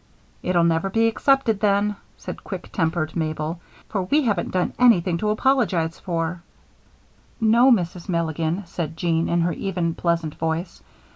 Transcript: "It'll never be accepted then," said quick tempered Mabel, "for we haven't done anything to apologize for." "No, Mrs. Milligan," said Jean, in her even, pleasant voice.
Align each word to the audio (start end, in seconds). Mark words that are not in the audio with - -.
"It'll 0.41 0.63
never 0.63 0.89
be 0.89 1.05
accepted 1.05 1.59
then," 1.59 1.95
said 2.17 2.43
quick 2.43 2.71
tempered 2.71 3.15
Mabel, 3.15 3.59
"for 3.87 4.01
we 4.01 4.23
haven't 4.23 4.49
done 4.49 4.73
anything 4.79 5.19
to 5.19 5.29
apologize 5.29 5.99
for." 5.99 6.41
"No, 7.39 7.71
Mrs. 7.71 8.09
Milligan," 8.09 8.63
said 8.65 8.97
Jean, 8.97 9.29
in 9.29 9.41
her 9.41 9.53
even, 9.53 9.93
pleasant 9.93 10.33
voice. 10.33 10.81